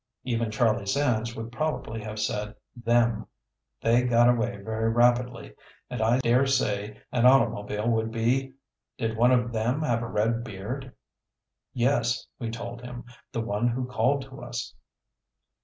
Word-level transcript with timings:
Even 0.23 0.49
Charlie 0.49 0.87
Sands 0.87 1.35
would 1.35 1.51
probably 1.51 2.01
have 2.01 2.17
said 2.17 2.55
"them." 2.75 3.27
"They 3.83 4.01
got 4.01 4.27
away 4.29 4.57
very 4.57 4.89
rapidly, 4.89 5.53
and 5.91 6.01
I 6.01 6.17
dare 6.21 6.47
say 6.47 6.99
an 7.11 7.27
automobile 7.27 7.87
would 7.87 8.09
be 8.11 8.53
Did 8.97 9.15
one 9.15 9.31
of 9.31 9.51
them 9.51 9.83
have 9.83 10.01
a 10.01 10.07
red 10.07 10.43
beard?" 10.43 10.91
"Yes," 11.71 12.25
we 12.39 12.49
told 12.49 12.81
him. 12.81 13.03
"The 13.31 13.41
one 13.41 13.67
who 13.67 13.85
called 13.85 14.23
to 14.23 14.41
us." 14.41 14.73